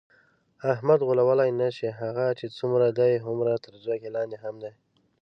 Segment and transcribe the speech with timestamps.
[0.73, 4.71] احمد غولولی نشې، هغه چې څومره دی هومره تر ځمکه لاندې هم دی.